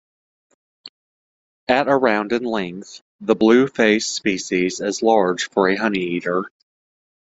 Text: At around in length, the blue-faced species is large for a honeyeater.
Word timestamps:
At 1.67 1.87
around 1.87 2.31
in 2.31 2.43
length, 2.43 3.01
the 3.19 3.35
blue-faced 3.35 4.15
species 4.15 4.79
is 4.81 5.03
large 5.03 5.47
for 5.51 5.69
a 5.69 5.77
honeyeater. 5.77 6.45